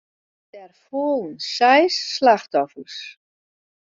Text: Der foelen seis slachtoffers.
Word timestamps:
Der 0.55 0.73
foelen 0.73 1.37
seis 1.37 2.15
slachtoffers. 2.15 3.19